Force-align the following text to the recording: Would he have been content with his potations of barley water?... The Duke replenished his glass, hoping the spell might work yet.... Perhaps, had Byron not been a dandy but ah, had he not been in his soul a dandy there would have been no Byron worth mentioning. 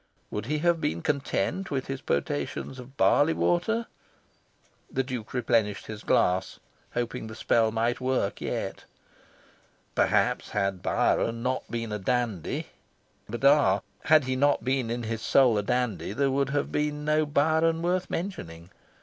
Would 0.31 0.47
he 0.47 0.57
have 0.57 0.81
been 0.81 1.03
content 1.03 1.69
with 1.69 1.85
his 1.85 2.01
potations 2.01 2.79
of 2.79 2.97
barley 2.97 3.33
water?... 3.35 3.85
The 4.89 5.03
Duke 5.03 5.31
replenished 5.35 5.85
his 5.85 6.01
glass, 6.03 6.59
hoping 6.95 7.27
the 7.27 7.35
spell 7.35 7.71
might 7.71 8.01
work 8.01 8.41
yet.... 8.41 8.85
Perhaps, 9.93 10.49
had 10.49 10.81
Byron 10.81 11.43
not 11.43 11.69
been 11.69 11.91
a 11.91 11.99
dandy 11.99 12.65
but 13.29 13.45
ah, 13.45 13.81
had 14.05 14.23
he 14.23 14.35
not 14.35 14.63
been 14.65 14.89
in 14.89 15.03
his 15.03 15.21
soul 15.21 15.55
a 15.59 15.61
dandy 15.61 16.13
there 16.13 16.31
would 16.31 16.49
have 16.49 16.71
been 16.71 17.05
no 17.05 17.23
Byron 17.27 17.83
worth 17.83 18.09
mentioning. 18.09 18.71